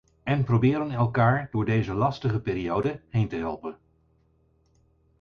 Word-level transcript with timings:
En 0.25 0.43
proberen 0.43 0.91
elkaar 0.91 1.47
door 1.51 1.65
deze 1.65 1.93
lastige 1.93 2.39
periode 2.39 3.01
heen 3.09 3.27
te 3.27 3.35
helpen. 3.35 3.77